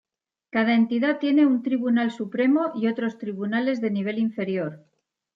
Cada 0.49 0.73
entidad 0.73 1.19
tiene 1.19 1.45
un 1.45 1.61
Tribunal 1.61 2.09
Supremo 2.09 2.71
y 2.73 2.87
otros 2.87 3.19
tribunales 3.19 3.81
de 3.81 3.91
nivel 3.91 4.17
inferior. 4.17 4.83